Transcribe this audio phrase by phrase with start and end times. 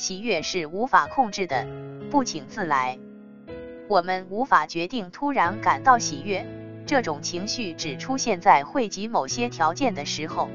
[0.00, 1.66] 喜悦是无法控制的，
[2.10, 2.98] 不请自来。
[3.86, 6.46] 我们无法决定突然感到喜悦，
[6.86, 10.48] 这种情绪只出现在汇集某些条件的时候。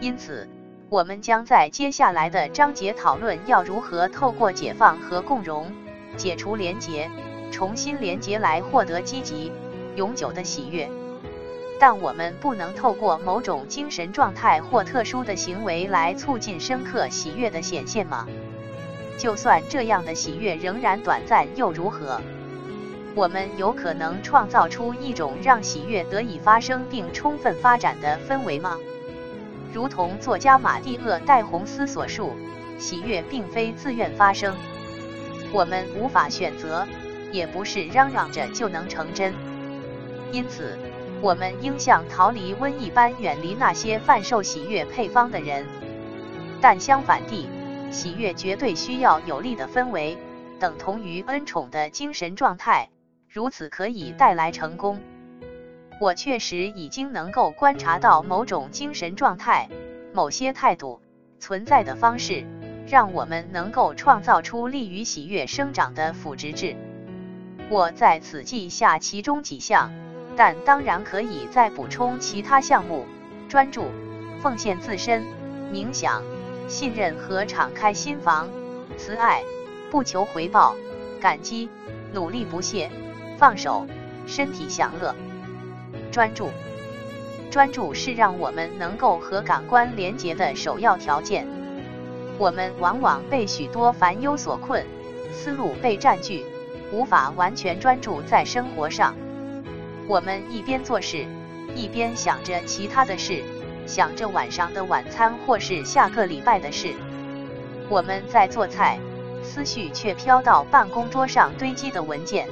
[0.00, 0.48] 因此，
[0.88, 5.70] 我们将在接下来的章节讨论要如何透过解放和共融，
[6.16, 7.10] 解除连结，
[7.52, 9.52] 重新连结来获得积极、
[9.96, 10.88] 永久的喜悦。
[11.78, 18.26] 但我们不能透过某种精神状态或特殊的行为来促进深刻喜悦的显现吗？
[19.18, 22.20] 就算这样的喜悦仍然短暂又如何？
[23.14, 28.76] 我们有可能创造出一种让喜悦得以发生并充分发展的氛围吗？
[29.72, 32.32] 如同作家马蒂厄·戴洪斯所述，
[32.78, 34.54] 喜悦并非自愿发生，
[35.52, 36.86] 我们无法选择，
[37.32, 39.32] 也不是嚷嚷着就能成真。
[40.30, 40.78] 因此，
[41.22, 45.64] 我们应像逃离瘟疫般远离那些贩售喜悦配方的人。
[46.60, 47.48] 但相反地，
[47.90, 50.18] 喜悦绝对需要有利的氛围，
[50.58, 52.88] 等同于恩宠的精神状态，
[53.28, 55.00] 如此可以带来成功。
[56.00, 59.68] 我确实已经能够观察到某种精神状态、
[60.12, 61.00] 某些态度
[61.38, 62.44] 存在的方式，
[62.86, 66.76] 让我们能够创造出利于喜悦生长的腐殖质。
[67.70, 69.90] 我在此记下其中几项，
[70.36, 73.06] 但当然可以再补充其他项目：
[73.48, 73.86] 专注、
[74.42, 75.24] 奉献自身、
[75.72, 76.22] 冥想。
[76.68, 78.48] 信任和敞开心房，
[78.96, 79.42] 慈爱，
[79.90, 80.74] 不求回报，
[81.20, 81.68] 感激，
[82.12, 82.90] 努力不懈，
[83.38, 83.86] 放手，
[84.26, 85.14] 身体享乐，
[86.10, 86.50] 专注。
[87.50, 91.46] 专注是让我们能够和感官连结的首要条件。
[92.36, 94.84] 我们往往被许多烦忧所困，
[95.32, 96.44] 思路被占据，
[96.92, 99.14] 无法完全专注在生活上。
[100.08, 101.24] 我们一边做事，
[101.74, 103.42] 一边想着其他的事。
[103.86, 106.94] 想着晚上的晚餐或是下个礼拜的事，
[107.88, 108.98] 我们在做菜，
[109.42, 112.46] 思绪却飘到办公桌上堆积的文件；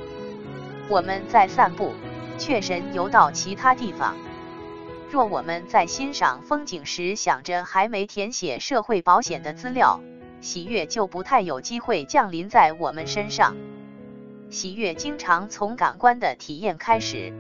[0.89, 1.93] 我们在散步，
[2.39, 4.17] 却神游到其他地方。
[5.11, 10.01] 若我们在欣赏风景时想着还没填写社会保险的资料，
[10.41, 13.57] 喜悦就不太有机会降临在我们身上。
[14.51, 17.33] 喜悦经常从感官的体验开始。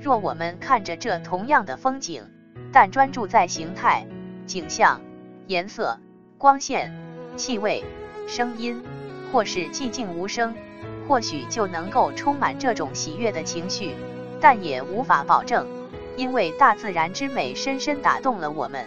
[0.00, 2.24] 若我们看着这同样的风景，
[2.72, 4.06] 但专注在形态、
[4.46, 5.00] 景象、
[5.46, 5.98] 颜色、
[6.38, 6.90] 光线、
[7.36, 7.84] 气味、
[8.26, 8.82] 声音，
[9.30, 10.54] 或是寂静无声，
[11.06, 13.94] 或许就能够充满这种喜悦的情绪，
[14.40, 15.66] 但也无法保证，
[16.16, 18.86] 因为大自然之美深深打动了我们。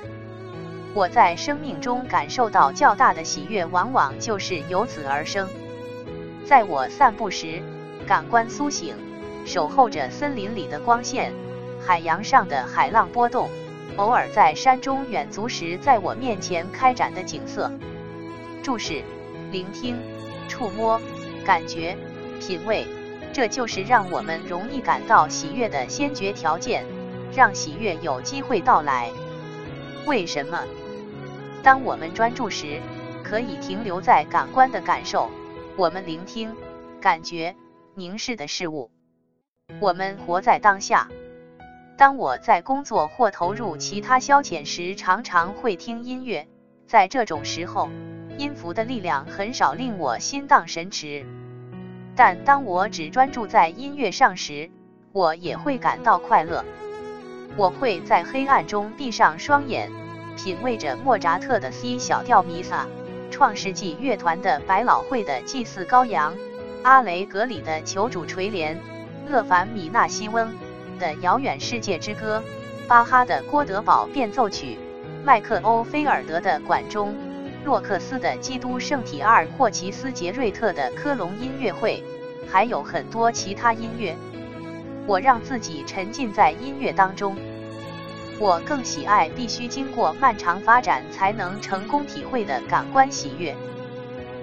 [0.96, 5.48] 我在生命中感受到较大的喜悦，往往就是由此而生。
[6.46, 7.62] 在我散步时，
[8.08, 8.96] 感官苏醒，
[9.46, 11.34] 守候着森林里的光线，
[11.86, 13.50] 海洋上的海浪波动。
[13.98, 17.72] 偶尔在山中远足时，在我面前开展的景色，
[18.62, 19.04] 注视、
[19.52, 19.96] 聆听、
[20.48, 21.00] 触摸、
[21.46, 21.96] 感觉、
[22.40, 22.86] 品味，
[23.32, 26.86] 这就是让我们容易感到喜悦的先决条件，
[27.34, 29.10] 让喜悦有机会到来。
[30.06, 30.60] 为什么？
[31.64, 32.80] 当我们专注时，
[33.24, 35.32] 可以停留在感官的感受，
[35.78, 36.54] 我们聆听、
[37.00, 37.56] 感觉、
[37.96, 38.92] 凝视的事物，
[39.80, 41.08] 我们活在当下。
[41.98, 46.46] 当我在工作或投入其他消遣时，常常会听音乐。
[46.88, 47.90] 在这种时候，
[48.38, 51.26] 音符的力量很少令我心荡神驰。
[52.14, 54.70] 但当我只专注在音乐上时，
[55.14, 56.66] 我也会感到快乐。
[57.56, 59.90] 我会在黑暗中闭上双眼，
[60.36, 62.86] 品味着莫扎特的 C 小调弥撒，
[63.32, 66.36] 创世纪乐团的百老汇的祭祀羔羊，
[66.84, 68.76] 阿雷格里的求主垂怜，
[69.30, 70.52] 勒凡米纳西翁。
[70.98, 72.44] 的遥远世界之歌，
[72.88, 74.78] 巴哈的郭德堡变奏曲，
[75.24, 77.16] 麦克欧菲尔德的管钟，
[77.64, 82.04] 洛克斯的基督圣体阿尔霍奇斯杰瑞特的科隆音乐会，
[82.48, 84.16] 还有很多其他音乐。
[85.08, 87.36] 我让自己沉浸在音乐当中。
[88.38, 93.56] 我更喜爱必须经过漫长发展才能成功体会的感官喜悦。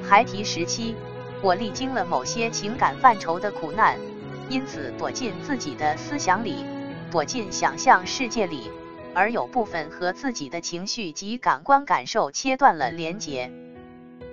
[0.03, 0.95] 孩提时期，
[1.43, 3.99] 我历经了某些情感范畴的苦难。
[4.53, 6.67] 因此，躲进自己的思想里，
[7.11, 8.71] 躲进想象世界里，
[9.15, 13.51] 而有部分和自己的情绪及感官感受切断了连结。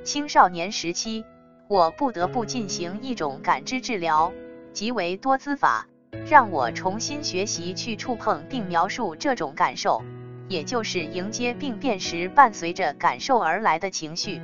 [0.04, 1.24] 青少年时期，
[1.69, 4.33] 我不得不进行一种感知治疗，
[4.74, 5.88] 即为多姿法，
[6.27, 10.04] 让我重新学习去触碰并描述这种感受，
[10.50, 14.42] 也就是迎接并辨识伴随着感受而来的情绪。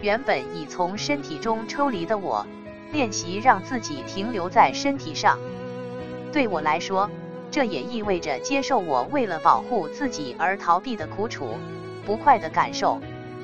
[0.00, 2.46] 原本已从身体中抽离的我。
[2.96, 5.38] 练习让自己停留在身体上，
[6.32, 7.10] 对我来说，
[7.50, 11.50] 这也意味着接受我为了保护自己而逃避的苦楚、
[12.06, 12.98] 不快的感受、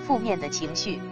[0.06, 1.02] 负面的情绪、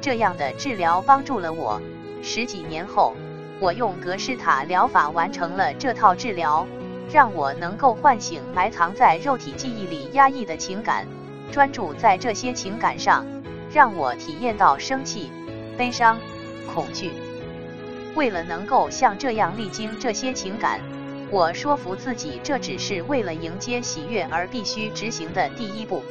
[0.00, 1.80] 这样的治疗帮助了我。
[2.20, 3.14] 十几年后，
[3.60, 6.66] 我用格式塔疗法完成了这套治疗，
[7.12, 11.06] 让我能够唤醒埋藏在肉体记忆里压抑的情感，
[11.52, 13.24] 专注在这些情感上，
[13.72, 15.30] 让我体验到生气、
[15.78, 16.18] 悲伤、
[16.74, 17.12] 恐惧。
[18.14, 20.80] 为了能够像这样历经这些情感，
[21.30, 26.02] 我说服自己，这只是为了迎接喜悦而必须执行的第一步。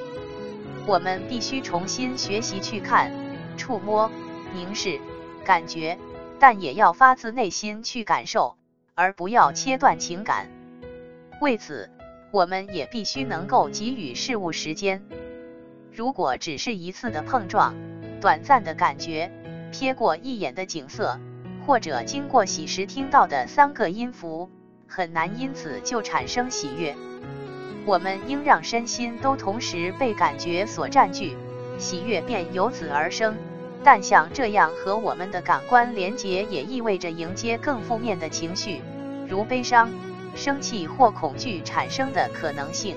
[0.88, 3.12] 我们必须重新学习去看、
[3.56, 4.10] 触摸、
[4.56, 5.00] 凝视、
[5.46, 5.98] 感觉，
[6.40, 8.58] 但也要发自内心去感受，
[8.96, 10.50] 而不要切断情感。
[11.40, 11.90] 为此，
[12.32, 15.04] 我们也必须能够给予事物时间。
[15.94, 17.76] 如果只是一次的碰撞、
[18.20, 19.32] 短暂的感觉、
[19.72, 21.20] 瞥过一眼的景色，
[21.66, 24.50] 或者经过喜时听到的三个音符，
[24.88, 26.96] 很难因此就产生喜悦。
[27.86, 31.36] 我们应让身心都同时被感觉所占据，
[31.78, 33.36] 喜悦便由此而生。
[33.84, 38.82] 但像这样和我们的感官连结，也意味着迎接更负面的情绪，
[39.28, 39.90] 如悲伤、
[40.36, 42.96] 生气或恐惧产生的可能性。